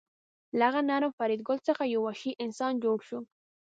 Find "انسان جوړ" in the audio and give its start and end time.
2.45-2.97